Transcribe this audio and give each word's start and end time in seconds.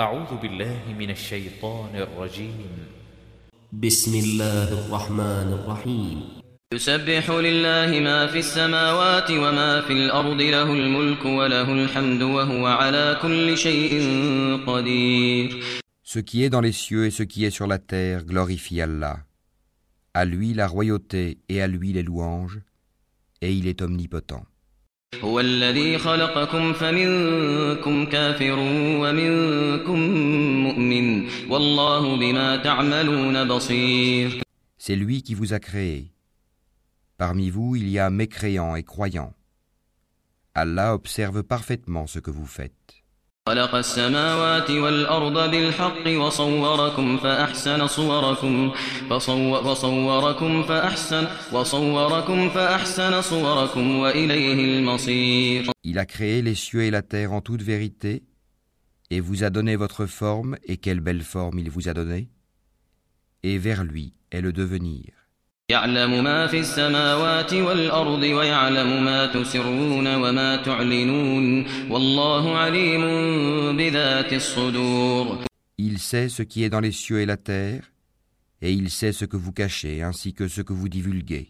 أعوذ 0.00 0.36
بالله 0.42 0.94
من 0.98 1.10
الشيطان 1.10 1.96
الرجيم 1.96 2.68
بسم 3.72 4.14
الله 4.14 4.68
الرحمن 4.84 5.48
الرحيم 5.52 6.22
يسبح 6.74 7.30
لله 7.30 8.00
ما 8.00 8.26
في 8.26 8.38
السماوات 8.38 9.30
وما 9.30 9.80
في 9.80 9.92
الأرض 9.92 10.40
له 10.40 10.72
الملك 10.72 11.24
وله 11.24 11.72
الحمد 11.72 12.22
وهو 12.22 12.66
على 12.66 13.18
كل 13.22 13.56
شيء 13.56 13.92
قدير 14.66 15.64
Ce 16.02 16.18
qui 16.18 16.44
est 16.44 16.50
dans 16.50 16.60
les 16.60 16.72
cieux 16.72 17.06
et 17.06 17.10
ce 17.10 17.22
qui 17.22 17.46
est 17.46 17.56
sur 17.58 17.66
la 17.66 17.78
terre 17.78 18.26
glorifie 18.26 18.82
Allah. 18.82 19.24
À 20.12 20.26
lui 20.26 20.52
la 20.52 20.66
royauté 20.66 21.38
et 21.48 21.62
à 21.62 21.66
lui 21.66 21.94
les 21.94 22.02
louanges, 22.02 22.60
et 23.40 23.50
il 23.50 23.66
est 23.66 23.80
omnipotent. 23.80 24.44
هو 25.23 25.39
الذي 25.39 25.97
خلقكم 25.97 26.73
فمنكم 26.73 28.05
كافر 28.05 28.59
ومنكم 29.01 29.99
مؤمن 30.63 31.29
والله 31.49 32.15
بما 32.17 32.57
تعملون 32.57 33.47
بصير 33.47 34.41
C'est 34.77 34.95
lui 34.95 35.21
qui 35.21 35.35
vous 35.35 35.53
a 35.53 35.59
créé. 35.59 36.11
Parmi 37.17 37.51
vous, 37.51 37.75
il 37.75 37.87
y 37.89 37.99
a 37.99 38.09
mécréants 38.09 38.75
et 38.75 38.83
croyants. 38.83 39.33
Allah 40.55 40.95
observe 40.95 41.43
parfaitement 41.43 42.07
ce 42.07 42.19
que 42.19 42.31
vous 42.31 42.47
faites. 42.47 43.03
خلق 43.47 43.75
السماوات 43.75 44.71
والأرض 44.71 45.51
بالحق 45.51 46.07
وصوركم 46.07 47.17
فأحسن 47.17 47.87
صوركم 47.87 48.71
فصو 49.09 49.69
وصوركم 49.69 50.63
فأحسن 50.63 51.27
وصوركم 51.53 52.49
فأحسن 52.49 53.21
صوركم 53.21 53.99
وإليه 53.99 54.53
المصير 54.53 55.71
Il 55.83 55.97
a 55.97 56.05
créé 56.05 56.41
les 56.43 56.53
cieux 56.53 56.83
et 56.83 56.91
la 56.91 57.01
terre 57.01 57.33
en 57.33 57.41
toute 57.41 57.63
vérité, 57.63 58.23
et 59.09 59.19
vous 59.19 59.43
a 59.43 59.49
donné 59.49 59.75
votre 59.75 60.05
forme, 60.05 60.55
et 60.63 60.77
quelle 60.77 60.99
belle 60.99 61.23
forme 61.23 61.57
il 61.57 61.71
vous 61.71 61.89
a 61.89 61.93
donnée, 61.93 62.29
et 63.41 63.57
vers 63.57 63.83
lui 63.83 64.13
est 64.31 64.41
le 64.41 64.53
devenir. 64.53 65.07
يعلم 65.71 66.23
ما 66.23 66.47
في 66.47 66.59
السماوات 66.59 67.53
والأرض 67.53 68.23
ويعلم 68.23 69.05
ما 69.05 69.25
تسرون 69.25 70.07
وما 70.15 70.55
تعلنون 70.55 71.45
والله 71.89 72.57
عليم 72.57 73.03
بذات 73.77 74.33
الصدور 74.33 75.45
Il 75.77 75.97
sait 75.97 76.29
ce 76.29 76.43
qui 76.43 76.63
est 76.63 76.69
dans 76.69 76.79
les 76.87 76.91
cieux 76.91 77.21
et 77.21 77.25
la 77.25 77.37
terre, 77.37 77.91
et 78.61 78.71
il 78.71 78.89
sait 78.89 79.13
ce 79.13 79.25
que 79.25 79.37
vous 79.37 79.51
cachez 79.51 80.03
ainsi 80.03 80.33
que 80.33 80.47
ce 80.47 80.61
que 80.61 80.73
vous 80.73 80.89
divulguez. 80.89 81.47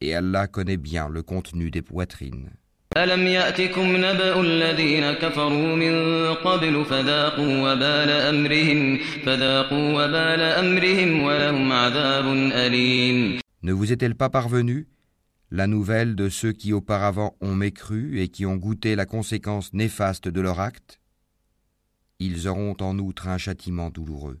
Et 0.00 0.14
Allah 0.14 0.46
connaît 0.48 0.76
bien 0.76 1.08
le 1.08 1.22
contenu 1.22 1.70
des 1.70 1.82
poitrines. 1.82 2.50
ألم 2.96 3.26
يأتكم 3.26 3.96
نبأ 3.96 4.40
الذين 4.40 5.12
كفروا 5.12 5.76
من 5.76 5.94
قبل 6.34 6.84
فذاقوا 6.84 7.72
وبال 7.72 8.10
أمرهم 8.10 8.98
فذاقوا 9.26 9.92
وبال 9.92 10.40
أمرهم 10.40 11.22
ولهم 11.22 11.72
عذاب 11.72 12.26
أليم 12.52 13.40
Ne 13.62 13.72
vous 13.72 13.92
est-elle 13.92 14.14
pas 14.14 14.30
parvenue 14.30 14.86
la 15.50 15.68
nouvelle 15.68 16.16
de 16.16 16.28
ceux 16.28 16.52
qui 16.52 16.72
auparavant 16.72 17.36
ont 17.40 17.54
mécru 17.54 18.20
et 18.20 18.28
qui 18.28 18.46
ont 18.46 18.56
goûté 18.56 18.96
la 18.96 19.06
conséquence 19.06 19.72
néfaste 19.72 20.26
de 20.28 20.40
leur 20.40 20.58
acte 20.58 21.00
Ils 22.18 22.48
auront 22.48 22.76
en 22.80 22.98
outre 22.98 23.28
un 23.28 23.38
châtiment 23.38 23.90
douloureux. 23.90 24.40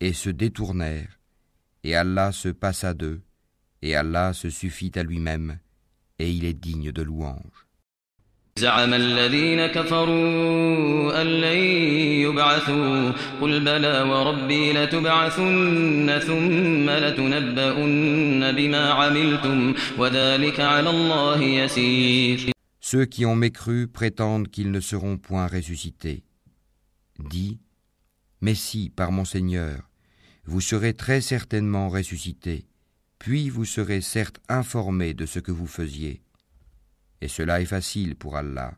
et 0.00 0.12
se 0.12 0.30
détournèrent, 0.30 1.18
et 1.82 1.94
Allah 1.94 2.32
se 2.32 2.48
passa 2.48 2.94
d'eux, 2.94 3.22
et 3.82 3.94
Allah 3.94 4.32
se 4.32 4.50
suffit 4.50 4.92
à 4.96 5.02
lui-même, 5.02 5.58
et 6.18 6.30
il 6.30 6.44
est 6.44 6.54
digne 6.54 6.92
de 6.92 7.02
louange. 7.02 7.64
زعم 8.58 8.94
الذين 8.94 9.66
كفروا 9.66 11.22
أن 11.22 11.26
لن 11.26 11.58
يبعثوا 12.22 13.12
قل 13.40 13.60
بلى 13.60 14.02
وربي 14.02 14.72
لتبعثن 14.72 16.18
ثم 16.26 16.90
لتنبؤن 16.90 18.52
بما 18.52 18.90
عملتم 18.90 19.74
وذلك 19.98 20.60
على 20.60 20.90
الله 20.90 21.42
يسير 21.42 22.50
Ceux 22.80 23.06
qui 23.06 23.26
ont 23.26 23.34
mécru 23.34 23.88
prétendent 23.88 24.48
qu'ils 24.48 24.70
ne 24.70 24.78
seront 24.78 25.16
point 25.16 25.48
ressuscités. 25.48 26.22
Dis, 27.18 27.58
mais 28.40 28.54
si, 28.54 28.90
par 28.94 29.10
mon 29.10 29.24
Seigneur, 29.24 29.87
vous 30.48 30.60
serez 30.60 30.94
très 30.94 31.20
certainement 31.20 31.88
ressuscités, 31.88 32.66
puis 33.18 33.48
vous 33.48 33.64
serez 33.64 34.00
certes 34.00 34.40
informés 34.48 35.14
de 35.14 35.26
ce 35.26 35.38
que 35.38 35.52
vous 35.52 35.66
faisiez. 35.66 36.20
Et 37.20 37.28
cela 37.28 37.60
est 37.60 37.66
facile 37.66 38.16
pour 38.16 38.36
Allah. 38.36 38.74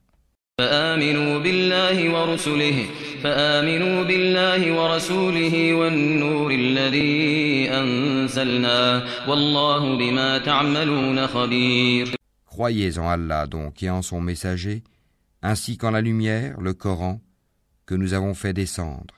فآمنوا 0.59 1.39
بالله 1.39 1.97
ورسله 2.15 2.87
فآمنوا 3.23 4.03
بالله 4.03 4.73
ورسوله 4.73 5.75
والنور 5.75 6.51
الذي 6.51 7.71
أنزلنا 7.71 9.05
والله 9.29 9.99
بما 9.99 10.39
تعملون 10.39 11.27
خبير 11.27 12.15
Croyez 12.47 12.99
en 12.99 13.07
Allah 13.07 13.47
donc 13.47 13.83
et 13.83 13.91
en 13.91 14.01
son 14.01 14.23
messager, 14.23 14.83
ainsi 15.43 15.77
qu'en 15.77 15.91
la 15.91 16.01
lumière, 16.01 16.59
le 16.59 16.73
Coran, 16.73 17.21
que 17.85 17.95
nous 17.95 18.15
avons 18.15 18.33
fait 18.33 18.55
descendre. 18.55 19.15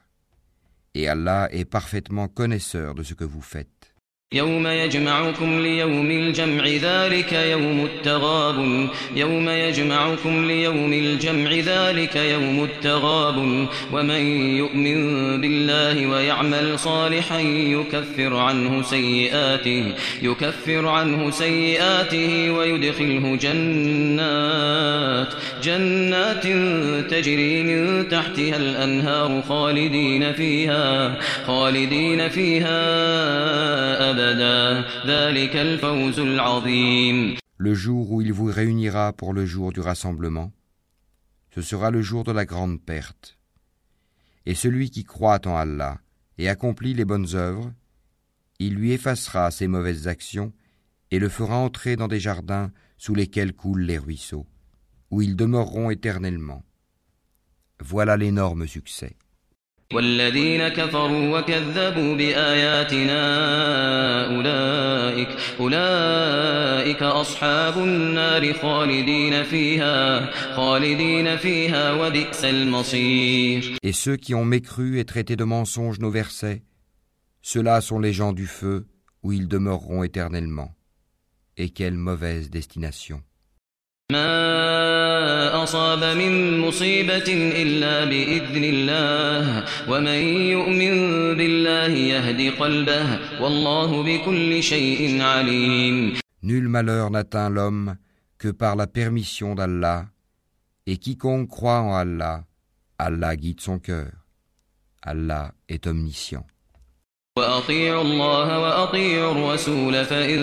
Et 0.96 1.08
Allah 1.08 1.48
est 1.52 1.66
parfaitement 1.66 2.28
connaisseur 2.28 2.94
de 2.94 3.04
ce 3.04 3.14
que 3.14 3.24
vous 3.24 3.42
faites. 3.42 3.93
يوم 4.34 4.68
يجمعكم 4.68 5.60
ليوم 5.60 6.12
الجمع 6.12 6.68
ذلك 6.68 7.34
يوم 7.34 7.86
التغاب 7.86 8.90
يوم 9.16 9.50
يجمعكم 9.50 10.46
ليوم 10.46 10.94
الجمع 10.94 11.52
ذلك 11.52 12.16
يوم 12.16 12.64
التغاب 12.64 13.68
ومن 13.94 14.22
يؤمن 14.58 15.42
بالله 15.42 16.08
ويعمل 16.08 16.80
صالحا 16.80 17.40
يكفر 17.40 18.36
عنه 18.36 18.82
سيئاته 18.82 19.94
يكفر 20.22 20.88
عنه 20.88 21.32
سيئاته 21.32 22.52
ويدخله 22.52 23.36
جنات. 23.36 25.34
جنات 25.64 26.44
تجري 27.12 27.64
من 27.64 28.08
تحتها 28.10 28.58
الأنهار 28.58 29.42
خالدين 29.50 30.34
فيها 30.34 31.20
خالدين 31.48 32.30
فيها 32.30 32.80
أبدا. 34.10 34.23
Le 37.58 37.74
jour 37.74 38.12
où 38.12 38.22
il 38.22 38.34
vous 38.34 38.46
réunira 38.46 39.14
pour 39.14 39.34
le 39.34 39.46
jour 39.46 39.72
du 39.72 39.80
rassemblement, 39.80 40.52
ce 41.54 41.62
sera 41.62 41.92
le 41.92 42.02
jour 42.02 42.24
de 42.24 42.32
la 42.32 42.46
grande 42.46 42.82
perte. 42.82 43.38
Et 44.46 44.56
celui 44.56 44.90
qui 44.90 45.04
croit 45.04 45.48
en 45.48 45.56
Allah 45.56 46.00
et 46.38 46.50
accomplit 46.50 46.94
les 46.94 47.06
bonnes 47.06 47.36
œuvres, 47.36 47.72
il 48.60 48.76
lui 48.76 48.92
effacera 48.92 49.52
ses 49.52 49.68
mauvaises 49.68 50.08
actions 50.08 50.54
et 51.12 51.20
le 51.20 51.30
fera 51.30 51.58
entrer 51.58 51.96
dans 51.96 52.08
des 52.08 52.20
jardins 52.20 52.72
sous 52.98 53.14
lesquels 53.14 53.54
coulent 53.54 53.84
les 53.84 53.98
ruisseaux, 53.98 54.48
où 55.12 55.22
ils 55.22 55.36
demeureront 55.36 55.92
éternellement. 55.92 56.64
Voilà 57.80 58.18
l'énorme 58.18 58.68
succès. 58.68 59.16
والذين 59.95 60.69
كفروا 60.69 61.39
وكذبوا 61.39 62.17
بآياتنا 62.17 63.21
أولئك 64.37 65.29
أولئك 65.61 67.03
أصحاب 67.03 67.79
النار 67.79 68.53
خالدين 68.53 69.43
فيها 69.43 70.31
خالدين 70.57 71.37
فيها 71.37 71.93
وبئس 71.93 72.45
المصير 72.45 73.77
Et 73.83 73.93
ceux 73.93 74.17
qui 74.17 74.35
ont 74.35 74.45
mécru 74.45 74.99
et 74.99 75.07
traité 75.07 75.37
de 75.37 75.45
mensonges 75.45 76.01
nos 76.01 76.11
versets, 76.11 76.63
ceux-là 77.41 77.81
sont 77.81 77.99
les 77.99 78.13
gens 78.13 78.35
du 78.35 78.47
feu, 78.47 78.87
où 79.23 79.33
ils 79.33 79.49
demeureront 79.49 80.03
éternellement. 80.03 80.71
Et 81.57 81.71
quelle 81.71 81.97
mauvaise 81.97 82.51
destination. 82.51 83.23
ما 84.13 85.63
أصاب 85.63 86.17
من 86.17 86.59
مصيبة 86.61 87.29
إلا 87.63 88.05
بإذن 88.05 88.65
الله 88.65 89.65
ومن 89.89 90.21
يؤمن 90.57 90.95
بالله 91.37 91.93
يهد 91.93 92.53
قلبه 92.57 93.07
والله 93.43 94.03
بكل 94.03 94.63
شيء 94.63 95.23
عليم 95.23 96.17
Nul 96.43 96.69
malheur 96.69 97.11
n'atteint 97.11 97.51
l'homme 97.51 97.97
que 98.39 98.49
par 98.49 98.77
la 98.77 98.87
permission 98.87 99.55
d'Allah, 99.55 100.07
et 100.87 100.97
quiconque 100.97 101.51
croit 101.51 101.81
en 101.81 101.93
Allah, 101.95 102.45
Allah 102.99 103.37
guide 103.37 103.61
son 103.61 103.79
cœur. 103.79 104.13
Allah 105.03 105.53
est 105.69 105.87
omniscient. 105.87 106.47
وأطيعوا 107.38 108.02
الله 108.02 108.60
وأطيعوا 108.60 109.32
الرسول 109.32 110.06
فإن 110.06 110.40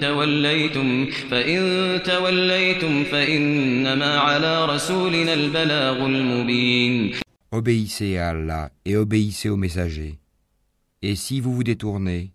توليتم 0.00 1.06
فإن 1.30 1.60
توليتم 2.02 3.04
فإنما 3.04 4.18
على 4.18 4.64
رسولنا 4.66 5.34
البلاغ 5.34 5.96
المبين 6.06 7.14
Obéissez 7.52 8.18
à 8.18 8.30
Allah 8.30 8.70
et 8.84 8.96
obéissez 8.96 9.48
aux 9.48 9.56
messagers. 9.56 10.18
Et 11.02 11.14
si 11.14 11.38
vous 11.40 11.54
vous 11.54 11.62
détournez, 11.62 12.32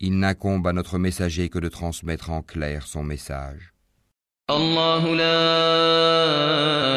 il 0.00 0.18
n'incombe 0.18 0.66
à 0.66 0.72
notre 0.72 0.98
messager 0.98 1.48
que 1.48 1.60
de 1.60 1.68
transmettre 1.68 2.30
en 2.30 2.42
clair 2.42 2.88
son 2.88 3.04
message. 3.04 3.70
الله 4.50 5.14
لا 5.14 5.40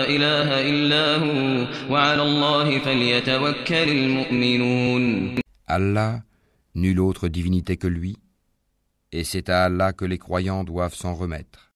إله 0.09 0.69
إلا 0.69 1.15
هو 1.15 1.68
وعلى 1.94 2.21
الله 2.21 2.80
فليتوكل 2.80 3.89
المؤمنون 3.89 5.38
Allah, 5.67 6.23
nulle 6.75 7.00
autre 7.00 7.29
divinité 7.29 7.76
que 7.76 7.87
lui, 7.87 8.17
et 9.12 9.25
c'est 9.25 9.49
à 9.49 9.64
Allah 9.64 9.93
que 9.93 10.05
les 10.05 10.19
croyants 10.19 10.64
doivent 10.64 10.94
s'en 10.94 11.14
remettre. 11.14 11.73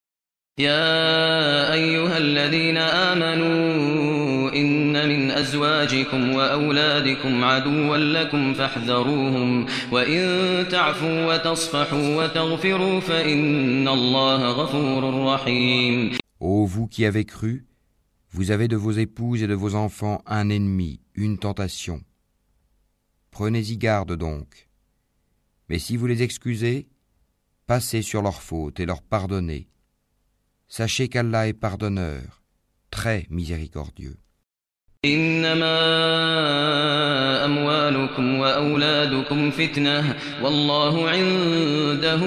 يا 0.59 1.73
أيها 1.73 2.19
الذين 2.19 2.77
آمنوا 2.77 4.53
إن 4.55 5.09
من 5.09 5.31
أزواجكم 5.31 6.33
وأولادكم 6.33 7.45
عدوا 7.45 7.97
لكم 7.97 8.55
فاحذروهم 8.55 9.67
وإن 9.93 10.23
تعفوا 10.71 11.35
وتصفحوا 11.35 12.25
وتغفروا 12.25 13.01
فإن 13.01 13.89
الله 13.89 14.51
غفور 14.51 15.25
رحيم 15.35 16.11
Ô 16.41 16.65
vous 16.65 16.87
qui 16.87 17.05
avez 17.05 17.27
cru, 17.27 17.67
vous 18.31 18.51
avez 18.51 18.69
de 18.69 18.77
vos 18.77 18.93
épouses 18.93 19.43
et 19.43 19.47
de 19.47 19.55
vos 19.55 19.75
enfants 19.75 20.23
un 20.27 20.49
ennemi, 20.49 21.01
une 21.15 21.37
tentation. 21.37 22.01
Prenez-y 23.31 23.77
garde 23.79 24.17
donc. 24.17 24.69
Mais 25.69 25.79
si 25.79 25.97
vous 25.97 26.07
les 26.07 26.23
excusez, 26.23 26.89
passez 27.67 28.03
sur 28.03 28.23
leurs 28.23 28.43
fautes 28.43 28.81
et 28.81 28.87
leur 28.87 29.03
pardonnez. 29.03 29.69
Sachez 30.69 31.09
qu'Allah 31.09 31.49
est 31.49 31.53
pardonneur, 31.53 32.43
très 32.91 33.27
miséricordieux. 33.31 34.19
إنما 35.05 35.77
أموالكم 37.45 38.39
وأولادكم 38.39 39.51
فتنة 39.51 40.17
والله 40.43 41.11
عنده 41.11 42.23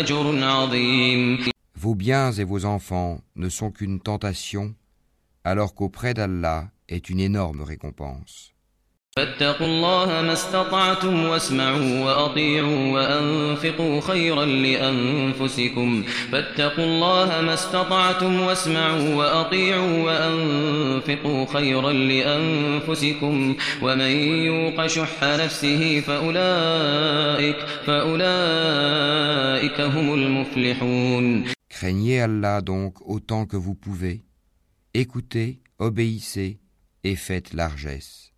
أجر 0.00 0.44
عظيم 0.44 1.38
Vos 1.78 1.94
biens 1.94 2.32
et 2.32 2.44
vos 2.44 2.64
enfants 2.64 3.20
ne 3.36 3.50
sont 3.50 3.70
qu'une 3.70 4.00
tentation, 4.00 4.74
alors 5.44 5.74
qu'auprès 5.74 6.14
d'Allah 6.14 6.70
est 6.88 7.10
une 7.10 7.20
énorme 7.20 7.60
récompense. 7.60 8.49
فاتقوا 9.15 9.67
الله 9.67 10.21
ما 10.21 10.33
استطعتم 10.33 11.25
واسمعوا 11.25 12.05
وأطيعوا 12.05 12.91
وأنفقوا 12.91 14.01
خيرا 14.01 14.45
لأنفسكم. 14.45 16.03
فاتقوا 16.31 16.85
الله 16.85 17.41
ما 17.41 17.53
استطعتم 17.53 18.41
واسمعوا 18.41 19.15
وأطيعوا 19.15 19.97
وأنفقوا 20.03 21.45
خيرا 21.45 21.91
لأنفسكم. 21.91 23.55
ومن 23.81 24.11
يوق 24.45 24.87
شح 24.87 25.23
نفسه 25.23 25.99
فأولئك, 25.99 27.57
فأولئك 27.85 29.81
هم 29.81 30.13
المفلحون. 30.13 31.45
Craignez 31.69 32.21
Allah 32.21 32.61
donc 32.61 32.93
autant 33.01 33.45
que 33.45 33.57
vous 33.57 33.75
pouvez, 33.75 34.23
écoutez, 34.93 35.59
obéissez 35.79 36.59
et 37.03 37.15
faites 37.17 37.53
largesse. 37.53 38.30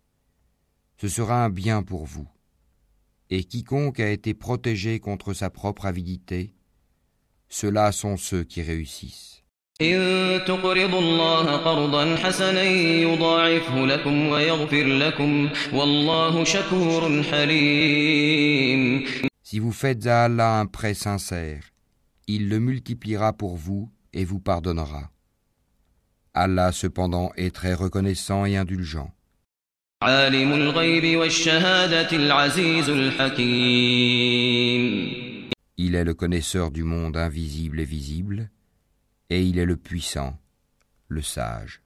ce 0.96 1.08
sera 1.08 1.44
un 1.44 1.50
bien 1.50 1.82
pour 1.82 2.04
vous. 2.04 2.28
Et 3.30 3.44
quiconque 3.44 4.00
a 4.00 4.10
été 4.10 4.34
protégé 4.34 5.00
contre 5.00 5.32
sa 5.32 5.50
propre 5.50 5.86
avidité, 5.86 6.54
ceux-là 7.48 7.92
sont 7.92 8.16
ceux 8.16 8.44
qui 8.44 8.62
réussissent. 8.62 9.44
Si 19.42 19.58
vous 19.58 19.72
faites 19.72 20.06
à 20.06 20.24
Allah 20.24 20.60
un 20.60 20.66
prêt 20.66 20.94
sincère, 20.94 21.62
il 22.26 22.48
le 22.48 22.60
multipliera 22.60 23.32
pour 23.32 23.56
vous 23.56 23.90
et 24.12 24.24
vous 24.24 24.40
pardonnera. 24.40 25.10
Allah 26.34 26.72
cependant 26.72 27.32
est 27.36 27.54
très 27.54 27.74
reconnaissant 27.74 28.44
et 28.44 28.56
indulgent. 28.56 29.12
عالم 30.03 30.53
الغيب 30.53 31.17
والشهادة 31.17 32.17
العزيز 32.17 32.89
الحكيم 32.89 34.39
Il 35.77 35.95
est 35.95 36.05
le 36.05 36.13
connaisseur 36.13 36.71
du 36.71 36.83
monde 36.83 37.17
invisible 37.17 37.81
et 37.81 37.85
visible, 37.85 38.49
et 39.29 39.43
il 39.43 39.59
est 39.59 39.65
le 39.65 39.75
puissant, 39.75 40.39
le 41.09 41.21
sage. 41.21 41.81